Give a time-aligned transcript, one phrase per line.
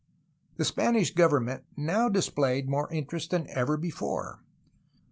[0.57, 4.39] The Spanish government now displayed more interest than ever before.